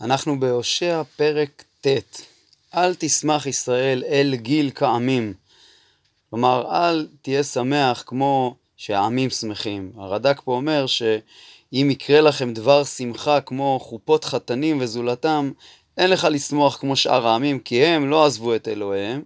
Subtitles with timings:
[0.00, 1.86] אנחנו בהושע פרק ט'
[2.74, 5.34] אל תשמח ישראל אל גיל כעמים.
[6.30, 9.92] כלומר, אל תהיה שמח כמו שהעמים שמחים.
[9.96, 15.52] הרד"ק פה אומר שאם יקרה לכם דבר שמחה כמו חופות חתנים וזולתם,
[15.96, 19.22] אין לך לשמוח כמו שאר העמים, כי הם לא עזבו את אלוהיהם,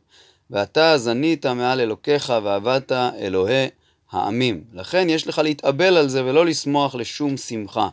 [0.50, 3.68] ואתה זנית מעל אלוקיך ועבדת אלוהי
[4.10, 4.64] העמים.
[4.72, 7.88] לכן יש לך להתאבל על זה ולא לשמוח לשום שמחה.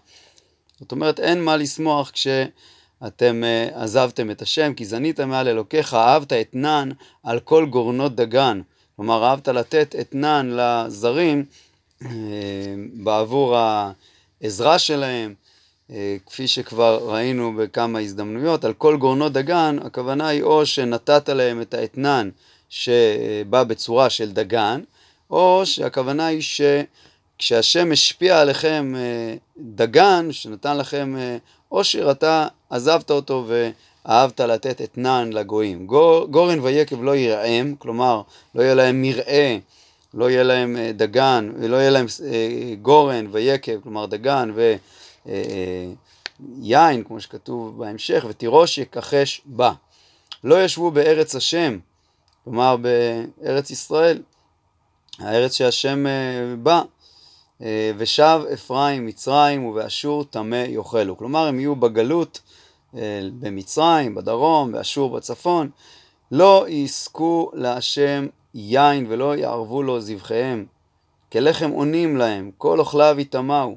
[0.79, 6.33] זאת אומרת, אין מה לשמוח כשאתם uh, עזבתם את השם, כי זנית מעל אלוקיך, אהבת
[6.33, 6.89] אתנן
[7.23, 8.61] על כל גורנות דגן.
[8.95, 11.45] כלומר, אהבת לתת אתנן לזרים
[12.03, 12.05] uh,
[12.93, 15.33] בעבור העזרה שלהם,
[15.89, 15.93] uh,
[16.25, 21.73] כפי שכבר ראינו בכמה הזדמנויות, על כל גורנות דגן, הכוונה היא או שנתת להם את
[21.73, 22.29] האתנן
[22.69, 24.81] שבא בצורה של דגן,
[25.29, 26.61] או שהכוונה היא ש...
[27.37, 31.37] כשהשם השפיע עליכם אה, דגן, שנתן לכם אה,
[31.69, 35.87] עושר, אתה עזבת אותו ואהבת לתת אתנן לגויים.
[35.87, 38.21] גור, גורן ויקב לא יראם, כלומר,
[38.55, 39.57] לא יהיה להם מרעה,
[40.13, 42.05] לא יהיה להם אה, דגן, ולא יהיה להם
[42.81, 44.51] גורן ויקב, כלומר דגן
[46.61, 49.71] ויין, כמו שכתוב בהמשך, ותירוש יכחש בה.
[50.43, 51.79] לא ישבו בארץ השם,
[52.43, 54.21] כלומר בארץ ישראל,
[55.19, 56.05] הארץ שהשם
[56.63, 56.81] בא.
[57.61, 61.17] אה, ושב אפרים מצרים ובאשור טמא יאכלו.
[61.17, 62.41] כלומר הם יהיו בגלות
[62.95, 65.69] אה, במצרים, בדרום, באשור בצפון,
[66.31, 70.65] לא יזכו להשם יין ולא יערבו לו זבחיהם,
[71.31, 73.75] כלחם עונים להם, כל אוכליו יטמאו.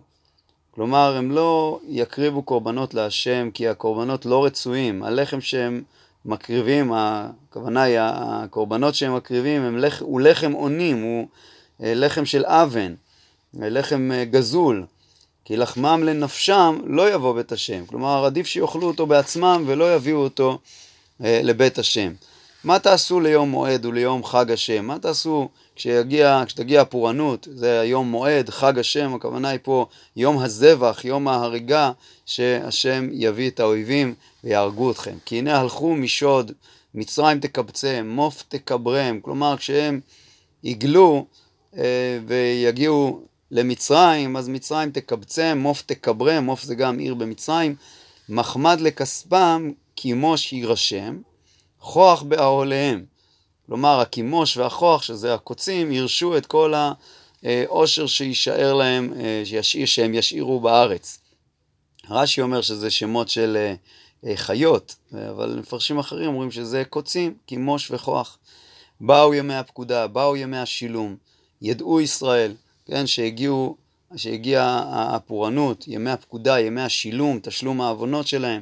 [0.70, 5.02] כלומר, הם לא יקריבו קורבנות להשם כי הקורבנות לא רצויים.
[5.02, 5.82] הלחם שהם
[6.24, 11.26] מקריבים, הכוונה היא, הקורבנות שהם מקריבים הם לח, הוא לחם עונים, הוא
[11.82, 12.94] אה, לחם של אבן.
[13.54, 14.86] לחם אה, גזול,
[15.44, 17.86] כי לחמם לנפשם לא יבוא בית השם.
[17.86, 20.58] כלומר, עדיף שיאכלו אותו בעצמם ולא יביאו אותו
[21.24, 22.12] אה, לבית השם.
[22.64, 24.84] מה תעשו ליום מועד וליום חג השם?
[24.84, 29.86] מה תעשו כשיגיע, כשתגיע הפורענות, זה היום מועד, חג השם, הכוונה היא פה
[30.16, 31.92] יום הזבח, יום ההריגה,
[32.26, 34.14] שהשם יביא את האויבים
[34.44, 35.14] ויהרגו אתכם.
[35.24, 36.52] כי הנה הלכו משוד,
[36.94, 40.00] מצרים תקבצם, מוף תקברם, כלומר כשהם
[40.64, 41.26] יגלו
[41.76, 47.74] אה, ויגיעו למצרים, אז מצרים תקבצם, מוף תקברם, מוף זה גם עיר במצרים,
[48.28, 51.20] מחמד לכספם, כימוש יירשם,
[51.78, 53.04] כוח באהליהם.
[53.66, 56.74] כלומר, הכימוש והכוח, שזה הקוצים, ירשו את כל
[57.42, 61.18] העושר שיישאר להם, אה, שישאיר, שהם ישאירו בארץ.
[62.10, 63.74] רש"י אומר שזה שמות של אה,
[64.30, 64.94] אה, חיות,
[65.30, 68.38] אבל מפרשים אחרים אומרים שזה קוצים, כימוש וכוח.
[69.00, 71.16] באו ימי הפקודה, באו ימי השילום,
[71.62, 72.52] ידעו ישראל.
[72.90, 73.76] כן, שהגיעו,
[74.16, 74.84] שהגיעה
[75.14, 78.60] הפורענות, ימי הפקודה, ימי השילום, תשלום העוונות שלהם,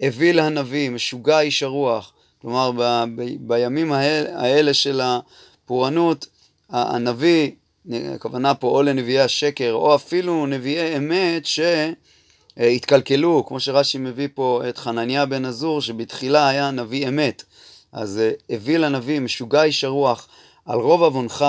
[0.00, 2.12] הביא להנביא, משוגע איש הרוח,
[2.42, 6.26] כלומר ב, ב, בימים האלה, האלה של הפורענות,
[6.70, 7.50] הנביא,
[7.90, 14.78] הכוונה פה או לנביאי השקר, או אפילו נביאי אמת שהתקלקלו, כמו שרש"י מביא פה את
[14.78, 17.44] חנניה בן עזור, שבתחילה היה נביא אמת.
[17.92, 20.28] אז הביא לנביא, משוגע איש הרוח,
[20.66, 21.44] על רוב עוונך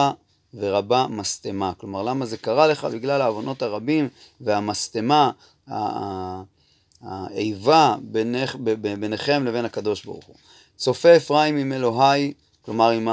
[0.53, 1.73] ורבה משטמה.
[1.77, 2.85] כלומר, למה זה קרה לך?
[2.85, 4.09] בגלל העוונות הרבים
[4.41, 5.31] והמשטמה,
[7.01, 8.55] האיבה בינך,
[8.99, 10.35] ביניכם לבין הקדוש ברוך הוא.
[10.77, 13.07] צופה אפרים עם אלוהי, כלומר עם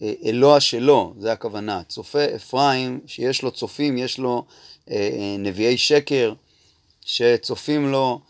[0.00, 1.82] האלוה שלו, זה הכוונה.
[1.88, 4.44] צופה אפרים, שיש לו צופים, יש לו
[4.90, 6.32] אה, אה, נביאי שקר,
[7.00, 8.20] שצופים לו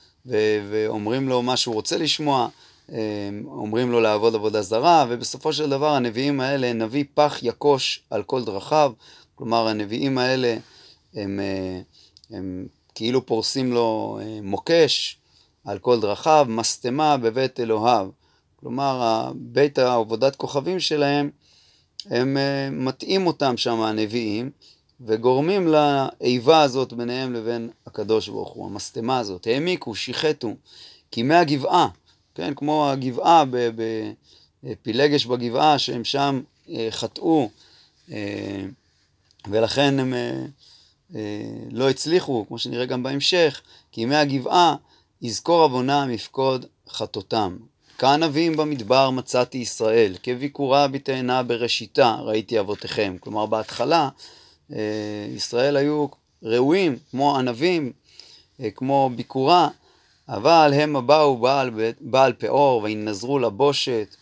[0.71, 2.49] ואומרים לו מה שהוא רוצה לשמוע.
[3.47, 8.45] אומרים לו לעבוד עבודה זרה, ובסופו של דבר הנביאים האלה, נביא פח יקוש על כל
[8.45, 8.93] דרכיו,
[9.35, 10.57] כלומר הנביאים האלה
[11.15, 11.81] הם, אה,
[12.37, 15.19] הם כאילו פורסים לו אה, מוקש
[15.65, 18.09] על כל דרכיו, משטמה בבית אלוהיו.
[18.57, 21.31] כלומר, בית העבודת כוכבים שלהם,
[22.07, 24.51] הם אה, מטעים אותם שם הנביאים,
[25.01, 29.47] וגורמים לאיבה הזאת ביניהם לבין הקדוש ברוך הוא, המשטמה הזאת.
[29.47, 30.55] העמיקו, שיחטו,
[31.11, 31.89] כי מהגבעה,
[32.41, 33.45] כן, כמו הגבעה,
[34.65, 36.41] בפילגש בגבעה, שהם שם
[36.71, 37.51] אה, חטאו,
[38.13, 38.65] אה,
[39.51, 41.21] ולכן הם אה,
[41.71, 43.61] לא הצליחו, כמו שנראה גם בהמשך,
[43.93, 44.77] כי ימי הגבעה
[45.23, 47.57] יזכור עוונם יפקוד חטאותם.
[47.99, 53.17] כענבים במדבר מצאתי ישראל, כביקורה בתאנה בראשיתה ראיתי אבותיכם.
[53.21, 54.09] כלומר, בהתחלה
[55.37, 56.07] ישראל היו
[56.43, 57.93] ראויים, כמו ענבים,
[58.75, 59.69] כמו ביקורה,
[60.31, 64.17] אבל הם באו בעל, בעל פאור וינזרו לבושת,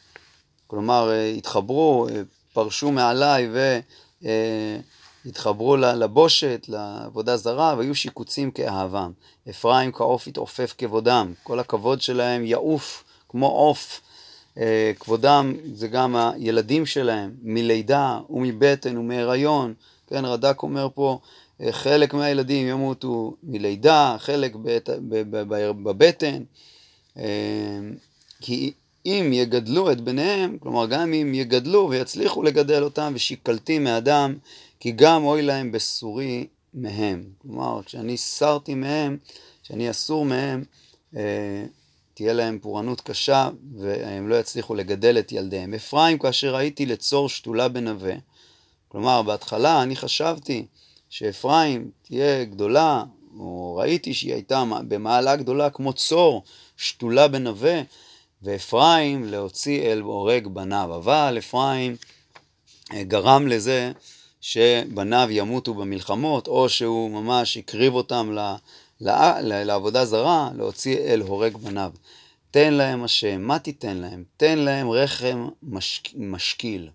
[0.67, 2.23] כלומר אה, התחברו, אה,
[2.53, 3.49] פרשו מעליי
[5.27, 9.13] התחברו לבושת, לעבודה זרה, והיו שיקוצים כאהבם.
[9.51, 14.01] אפרים כעוף התעופף כבודם, כל הכבוד שלהם יעוף כמו עוף.
[14.59, 19.75] אה, כבודם זה גם הילדים שלהם, מלידה ומבטן ומהיריון.
[20.07, 21.19] כן, רד"ק אומר פה, אה,
[21.71, 24.53] חלק מהילדים ימותו מלידה, חלק
[25.83, 26.43] בבטן.
[27.19, 27.25] אה,
[28.41, 28.73] כי
[29.07, 34.35] אם יגדלו את בניהם, כלומר גם אם יגדלו ויצליחו לגדל אותם ושיקלתי מאדם,
[34.81, 37.25] כי גם אוי להם בסורי מהם.
[37.39, 39.17] כלומר, כשאני סרתי מהם,
[39.63, 40.65] כשאני אסור מהם,
[41.17, 41.65] אה,
[42.15, 45.75] תהיה להם פורענות קשה והם לא יצליחו לגדל את ילדיהם.
[45.75, 48.15] אפרים, כאשר הייתי לצור שתולה בנווה,
[48.89, 50.67] כלומר, בהתחלה אני חשבתי
[51.11, 53.05] שאפרים תהיה גדולה,
[53.39, 56.43] או ראיתי שהיא הייתה במעלה גדולה כמו צור
[56.77, 57.81] שתולה בנווה,
[58.43, 60.91] ואפרים להוציא אל הורג בניו.
[60.97, 61.97] אבל אפרים
[62.93, 63.93] אה, גרם לזה
[64.41, 68.39] שבניו ימותו במלחמות, או שהוא ממש הקריב אותם ל,
[69.01, 69.11] ל,
[69.41, 71.93] ל, לעבודה זרה, להוציא אל הורג בניו.
[72.51, 74.25] תן להם השם, מה תיתן להם?
[74.37, 76.91] תן להם רחם משק, משקיל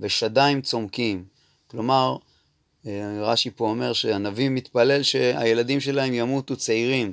[0.00, 1.24] ושדיים צומקים.
[1.70, 2.16] כלומר,
[3.20, 7.12] רש"י פה אומר שהנביא מתפלל שהילדים שלהם ימותו צעירים,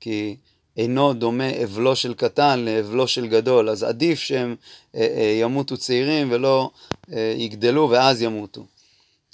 [0.00, 0.36] כי
[0.76, 4.56] אינו דומה אבלו של קטן לאבלו של גדול, אז עדיף שהם
[4.94, 6.70] אה, אה, ימותו צעירים ולא
[7.36, 8.66] יגדלו ואז ימותו.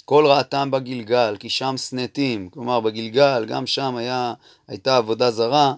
[0.05, 4.33] כל רעתם בגלגל, כי שם סנטים, כלומר בגלגל, גם שם היה,
[4.67, 5.73] הייתה עבודה זרה,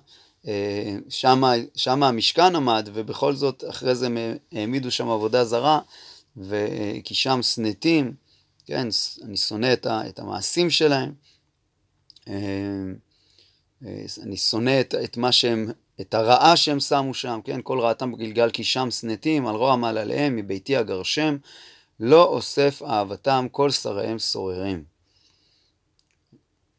[1.10, 1.44] שם,
[1.76, 4.18] שם המשכן עמד, ובכל זאת אחרי זה הם
[4.52, 5.80] העמידו שם עבודה זרה,
[7.04, 8.14] כי שם סנטים,
[8.68, 8.88] כן,
[9.24, 11.14] אני שונא את, ה, את המעשים שלהם,
[12.28, 12.34] אה,
[13.86, 15.72] אה, אני שונא את, את מה שהם,
[16.02, 20.36] את הרעה שהם שמו שם, כן, כל רעתם בגלגל כי שם שנאתים, על רוע מעלליהם,
[20.36, 21.38] מביתי אגרשם,
[22.00, 24.84] לא אוסף אהבתם כל שריהם סוררים.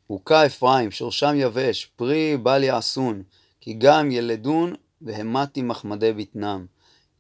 [0.06, 3.22] הוכה אפרים, שורשם יבש, פרי בל יעשון,
[3.60, 6.66] כי גם ילדון והמתי מחמדי בטנם.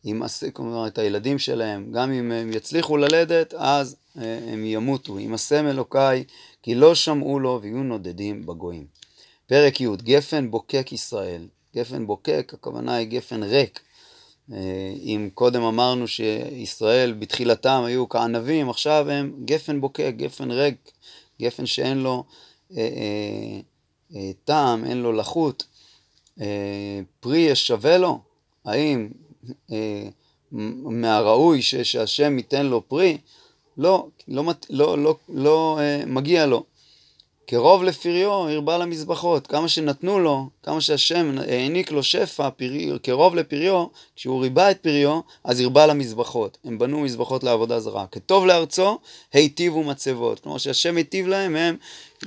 [0.04, 0.22] אם,
[0.52, 3.96] כלומר, את הילדים שלהם, גם אם הם יצליחו ללדת, אז
[4.52, 5.16] הם ימותו.
[5.34, 6.24] הסם אלוקיי,
[6.62, 8.86] כי לא שמעו לו ויהיו נודדים בגויים.
[9.46, 11.46] פרק י' גפן בוקק ישראל.
[11.76, 13.80] גפן בוקק, הכוונה היא גפן ריק.
[14.52, 20.90] אה, אם קודם אמרנו שישראל בתחילתם היו כענבים, עכשיו הם גפן בוקק, גפן ריק,
[21.42, 22.24] גפן שאין לו
[22.76, 23.60] אה, אה,
[24.16, 25.66] אה, טעם, אין לו לחות.
[26.40, 28.18] אה, פרי ישווה לו?
[28.64, 29.08] האם
[29.72, 30.08] אה,
[30.82, 33.18] מהראוי שהשם ייתן לו פרי?
[33.78, 36.64] לא, לא, לא, לא, לא אה, מגיע לו.
[37.50, 43.86] קרוב לפריו הרבה למזבחות, כמה שנתנו לו, כמה שהשם העניק לו שפע, פרי, קרוב לפריו,
[44.16, 46.58] כשהוא ריבה את פריו, אז הרבה למזבחות.
[46.64, 48.06] הם בנו מזבחות לעבודה זרה.
[48.12, 48.98] כטוב לארצו,
[49.32, 50.40] היטיבו מצבות.
[50.40, 51.76] כלומר, שהשם היטיב להם, הם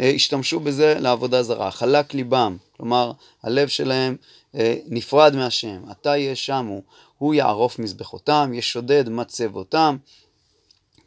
[0.02, 1.72] אה, השתמשו בזה לעבודה זרה.
[1.72, 3.12] חלק ליבם, כלומר,
[3.44, 4.16] הלב שלהם
[4.56, 5.82] אה, נפרד מהשם.
[5.90, 6.82] עתה יהיה שמו,
[7.18, 9.98] הוא יערוף מזבחותם, ישודד מצבותם.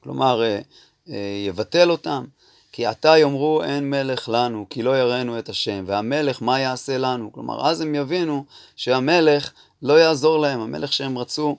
[0.04, 0.60] כלומר, אה,
[1.08, 2.24] אה, יבטל אותם.
[2.72, 7.32] כי עתה יאמרו אין מלך לנו, כי לא יראנו את השם, והמלך מה יעשה לנו?
[7.32, 8.44] כלומר, אז הם יבינו
[8.76, 9.52] שהמלך
[9.82, 11.56] לא יעזור להם, המלך שהם רצו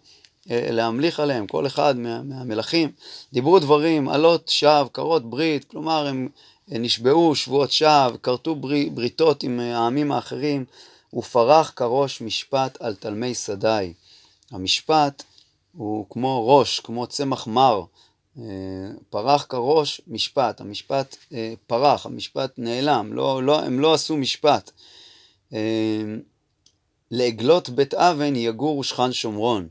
[0.51, 2.92] אה, להמליך עליהם, כל אחד מה, מהמלכים.
[3.33, 6.27] דיברו דברים, עלות שווא, קרות ברית, כלומר, הם
[6.68, 10.65] נשבעו שבועות שווא, כרתו ברית, בריתות עם העמים האחרים,
[11.13, 13.94] ופרח כראש משפט על תלמי שדי.
[14.52, 15.23] המשפט
[15.78, 17.83] הוא כמו ראש, כמו צמח מר.
[18.39, 18.44] אה,
[19.09, 24.71] פרח כראש משפט, המשפט אה, פרח, המשפט נעלם, לא, לא, הם לא עשו משפט.
[25.54, 26.04] אה,
[27.11, 29.68] לעגלות בית אבן יגור שכן שומרון.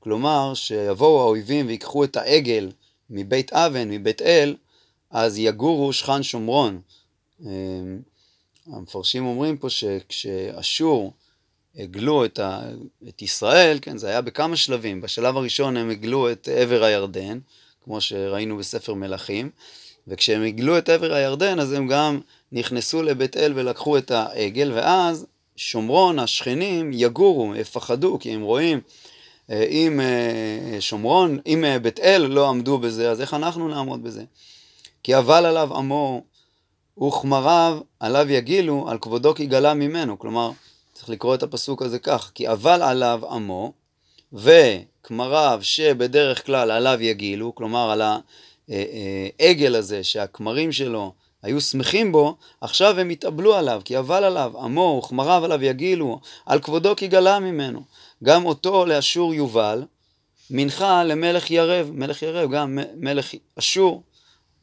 [0.00, 2.70] כלומר, שיבואו האויבים ויקחו את העגל
[3.10, 4.56] מבית אבן, מבית אל,
[5.10, 6.80] אז יגורו שכן שומרון.
[8.66, 11.12] המפרשים אומרים פה שכשאשור
[11.76, 12.62] הגלו את, ה,
[13.08, 15.00] את ישראל, כן, זה היה בכמה שלבים.
[15.00, 17.38] בשלב הראשון הם הגלו את עבר הירדן,
[17.84, 19.50] כמו שראינו בספר מלכים,
[20.08, 22.20] וכשהם הגלו את עבר הירדן, אז הם גם
[22.52, 28.80] נכנסו לבית אל ולקחו את העגל, ואז שומרון, השכנים, יגורו, יפחדו, כי הם רואים,
[29.50, 34.02] אה, אם אה, שומרון, אם אה, בית אל לא עמדו בזה, אז איך אנחנו נעמוד
[34.02, 34.24] בזה?
[35.02, 36.22] כי אבל עליו עמו
[37.02, 40.18] וכמריו עליו יגילו, על כבודו כי גלה ממנו.
[40.18, 40.50] כלומר,
[40.92, 43.72] צריך לקרוא את הפסוק הזה כך, כי אבל עליו עמו,
[45.00, 48.02] וכמריו שבדרך כלל עליו יגילו, כלומר על
[48.68, 55.00] העגל הזה שהכמרים שלו היו שמחים בו, עכשיו הם יתאבלו עליו, כי אבל עליו עמו
[55.04, 57.82] וכמריו עליו יגילו, על כבודו כי גלה ממנו.
[58.24, 59.84] גם אותו לאשור יובל,
[60.50, 64.02] מנחה למלך ירב, מלך ירב, גם מלך אשור,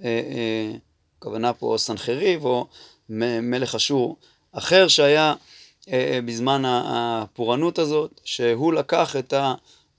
[0.04, 0.72] אה, אה,
[1.18, 2.68] הכוונה פה סנחריב או
[3.10, 4.18] מלך אשור
[4.52, 5.34] אחר שהיה
[6.26, 9.34] בזמן הפורענות הזאת, שהוא לקח את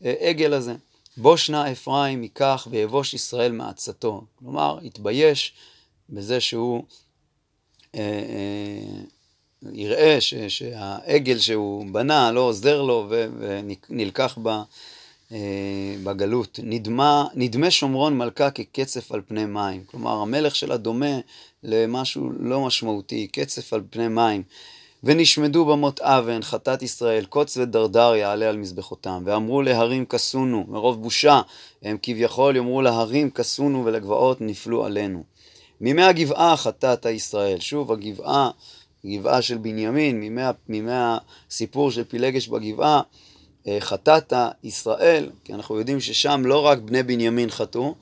[0.03, 0.75] העגל הזה.
[1.17, 4.23] בוש נא אפרים ייקח ויבוש ישראל מעצתו.
[4.39, 5.53] כלומר, התבייש
[6.11, 6.85] בזה שהוא
[7.95, 9.03] אה, אה,
[9.73, 14.49] יראה ש, שהעגל שהוא בנה לא עוזר לו ונלקח ב,
[15.33, 16.61] אה, בגלות.
[16.63, 19.85] נדמה, נדמה שומרון מלכה כקצף על פני מים.
[19.87, 21.19] כלומר, המלך שלה דומה
[21.63, 24.43] למשהו לא משמעותי, קצף על פני מים.
[25.05, 29.23] ונשמדו במות אבן, חטאת ישראל, קוץ ודרדר יעלה על מזבחותם.
[29.25, 31.41] ואמרו להרים כסונו, מרוב בושה,
[31.83, 35.23] הם כביכול יאמרו להרים כסונו ולגבעות נפלו עלינו.
[35.81, 37.61] מימי הגבעה חטאת ישראל.
[37.61, 38.51] שוב, הגבעה,
[39.07, 43.01] גבעה של בנימין, מימי, מימי הסיפור של פילגש בגבעה,
[43.69, 44.33] אה, חטאת
[44.65, 47.95] ישראל, כי אנחנו יודעים ששם לא רק בני בנימין חטאו,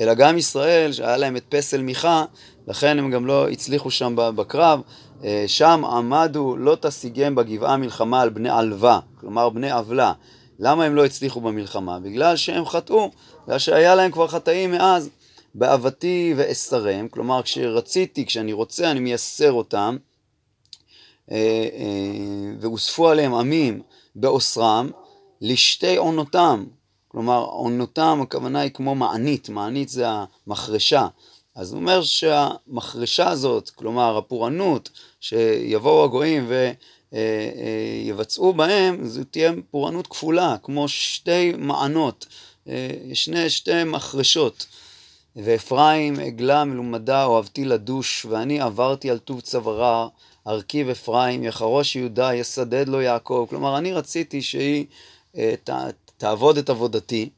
[0.00, 2.24] אלא גם ישראל, שהיה להם את פסל מיכה,
[2.68, 4.80] לכן הם גם לא הצליחו שם בקרב.
[5.24, 10.12] אה, שם עמדו לא תשיגם בגבעה מלחמה על בני עלווה, כלומר בני עוולה.
[10.58, 11.98] למה הם לא הצליחו במלחמה?
[11.98, 13.10] בגלל שהם חטאו,
[13.46, 15.10] בגלל שהיה להם כבר חטאים מאז.
[15.54, 19.96] באהבתי ואסרם, כלומר כשרציתי, כשאני רוצה, אני מייסר אותם,
[21.30, 21.36] אה,
[21.72, 23.82] אה, והוספו עליהם עמים
[24.14, 24.90] באוסרם,
[25.40, 26.64] לשתי עונותם.
[27.08, 31.06] כלומר, עונותם, הכוונה היא כמו מענית, מענית זה המחרשה.
[31.54, 36.50] אז הוא אומר שהמחרשה הזאת, כלומר הפורענות, שיבואו הגויים
[37.12, 42.26] ויבצעו אה, בהם, זו תהיה פורענות כפולה, כמו שתי מענות,
[43.14, 44.66] שני, שתי מחרשות.
[45.36, 50.08] ואפרים עגלה מלומדה אוהבתי לדוש, ואני עברתי על טוב צווארה,
[50.46, 53.46] ארכיב אפרים, יחרוש יהודה, יסדד לו יעקב.
[53.50, 54.86] כלומר, אני רציתי שהיא
[55.36, 55.70] אה, ת,
[56.16, 57.28] תעבוד את עבודתי,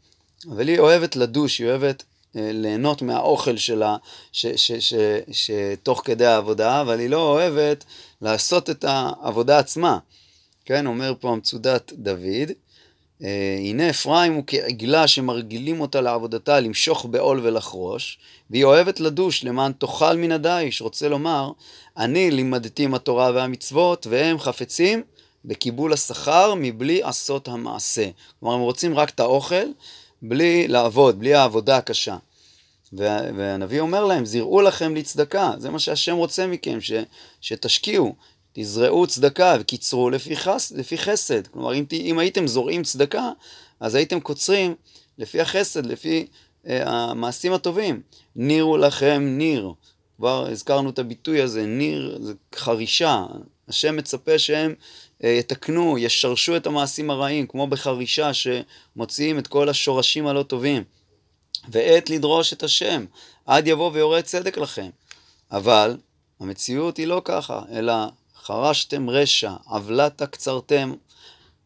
[0.51, 3.97] אבל היא אוהבת לדוש, היא אוהבת אה, ליהנות מהאוכל שלה,
[5.33, 7.85] שתוך כדי העבודה, אבל היא לא אוהבת
[8.23, 9.99] לעשות את העבודה עצמה.
[10.65, 12.51] כן, אומר פה המצודת דוד.
[13.23, 18.19] אה, הנה אפרים הוא כעגלה שמרגילים אותה לעבודתה למשוך בעול ולחרוש,
[18.51, 20.81] והיא אוהבת לדוש למען תאכל מן הדיש.
[20.81, 21.51] רוצה לומר,
[21.97, 25.03] אני לימדתי עם התורה והמצוות, והם חפצים
[25.45, 28.09] בקיבול השכר מבלי עשות המעשה.
[28.41, 29.67] כלומר, הם רוצים רק את האוכל,
[30.23, 32.17] בלי לעבוד, בלי העבודה הקשה.
[32.93, 36.93] והנביא אומר להם, זירעו לכם לצדקה, זה מה שהשם רוצה מכם, ש,
[37.41, 38.15] שתשקיעו,
[38.53, 41.47] תזרעו צדקה וקיצרו לפי, חס, לפי חסד.
[41.47, 43.31] כלומר, אם, אם הייתם זורעים צדקה,
[43.81, 44.75] אז הייתם קוצרים
[45.19, 46.27] לפי החסד, לפי
[46.67, 48.01] אה, המעשים הטובים.
[48.37, 49.73] נירו לכם ניר.
[50.17, 53.25] כבר הזכרנו את הביטוי הזה, ניר זה חרישה.
[53.69, 54.75] השם מצפה שהם
[55.23, 60.85] יתקנו, ישרשו את המעשים הרעים, כמו בחרישה שמוציאים את כל השורשים הלא טובים.
[61.69, 63.05] ועת לדרוש את השם,
[63.47, 64.91] עד יבוא ויורה צדק לכם.
[65.53, 65.97] אבל
[66.41, 67.95] המציאות היא לא ככה, אלא
[68.43, 70.93] חרשתם רשע, עוולת קצרתם.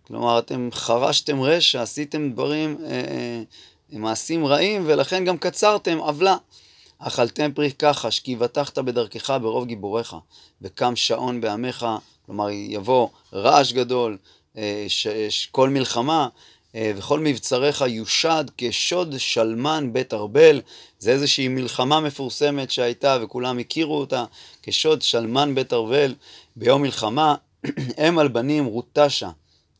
[0.07, 3.43] כלומר, אתם חרשתם רשע, עשיתם דברים, אה, אה,
[3.99, 6.37] מעשים רעים, ולכן גם קצרתם עוולה.
[6.99, 10.17] אכלתם פרי כחש, כי בטחת בדרכך ברוב גיבוריך,
[10.63, 11.87] וקם שעון בעמך,
[12.27, 14.19] כלומר יבוא רעש גדול,
[14.57, 14.87] אה,
[15.51, 16.29] כל מלחמה,
[16.75, 20.61] אה, וכל מבצריך יושד כשוד שלמן בית ארבל.
[20.99, 24.25] זה איזושהי מלחמה מפורסמת שהייתה וכולם הכירו אותה
[24.63, 26.15] כשוד שלמן בית ארבל
[26.57, 27.35] ביום מלחמה.
[28.09, 29.31] אם על בנים רוטשה.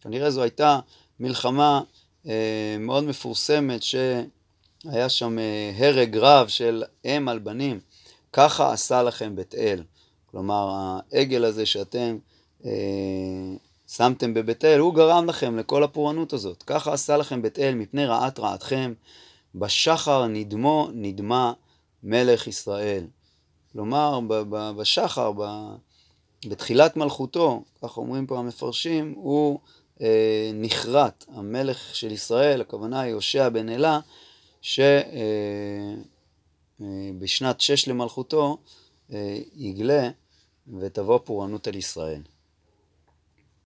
[0.01, 0.81] כנראה זו הייתה
[1.21, 1.81] מלחמה
[2.29, 7.81] אה, מאוד מפורסמת שהיה שם אה, הרג רב של אם על בנים.
[8.33, 9.83] ככה עשה לכם בית אל.
[10.31, 10.71] כלומר,
[11.13, 12.19] העגל הזה שאתם
[13.89, 16.63] שמתם בבית אל, הוא גרם לכם לכל הפורענות הזאת.
[16.63, 18.95] ככה עשה לכם בית אל מפני רעת רעתכם,
[19.55, 21.53] בשחר נדמו נדמה
[22.03, 23.07] מלך ישראל.
[23.73, 24.21] כלומר,
[24.77, 25.33] בשחר,
[26.49, 29.59] בתחילת מלכותו, כך אומרים פה המפרשים, הוא
[30.01, 34.01] אה, נחרט, המלך של ישראל, הכוונה היא הושע בן אלה,
[34.61, 34.97] שבשנת
[37.43, 38.59] אה, אה, שש למלכותו
[39.13, 40.11] אה, יגלה
[40.81, 42.23] ותבוא פורענות על ישראל.